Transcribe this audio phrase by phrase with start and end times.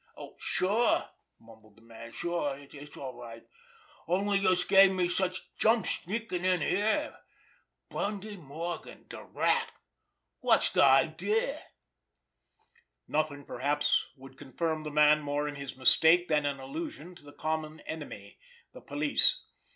[0.39, 2.11] "Sure!" mumbled the man.
[2.11, 3.45] "Sure—it's all right!
[4.07, 7.19] Only youse gave me de jumps sneakin' in here.
[7.87, 9.71] Bundy Morgan—de Rat!
[10.41, 11.65] Wot's de idea?"
[13.07, 17.31] Nothing perhaps would confirm the man more in his mistake than an allusion to the
[17.31, 19.43] common enemy—the police.